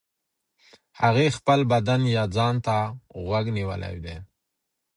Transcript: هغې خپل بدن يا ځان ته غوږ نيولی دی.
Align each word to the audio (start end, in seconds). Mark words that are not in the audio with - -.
هغې 1.01 1.27
خپل 1.37 1.59
بدن 1.73 2.01
يا 2.15 2.23
ځان 2.35 2.55
ته 2.65 2.77
غوږ 3.23 3.45
نيولی 3.57 3.95
دی. 4.05 4.15